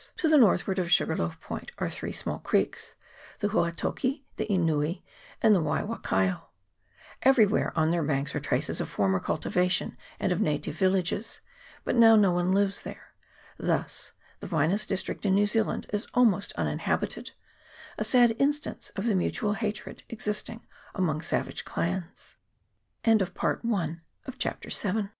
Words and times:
To 0.17 0.27
the 0.27 0.35
northward 0.37 0.79
of 0.79 0.91
Sugarloaf 0.91 1.39
Point 1.41 1.71
are 1.77 1.87
three 1.89 2.11
small 2.11 2.39
creeks 2.39 2.95
the 3.37 3.49
Huatoki, 3.49 4.25
the 4.37 4.47
Enui, 4.47 5.03
and 5.43 5.53
the 5.53 5.61
Wai 5.61 5.83
wakaio. 5.83 6.41
Everywhere 7.21 7.71
on 7.75 7.91
their 7.91 8.01
banks 8.01 8.33
are 8.33 8.39
traces 8.39 8.81
of 8.81 8.89
former 8.89 9.19
cultivation 9.19 9.95
and 10.19 10.31
of 10.31 10.41
native 10.41 10.73
villages, 10.75 11.41
but 11.83 11.95
now 11.95 12.15
no 12.15 12.31
one 12.31 12.51
lives 12.51 12.81
here: 12.83 13.13
thus 13.59 14.11
the 14.39 14.47
finest 14.47 14.89
district 14.89 15.23
in 15.23 15.35
New 15.35 15.45
Zea 15.45 15.61
land 15.61 15.85
is 15.93 16.07
almost 16.15 16.51
uninhabited 16.53 17.29
a 17.99 18.03
sad 18.03 18.35
instance 18.39 18.89
of 18.95 19.05
the 19.05 19.13
mutual 19.13 19.53
hatred 19.53 20.01
existi 20.09 20.61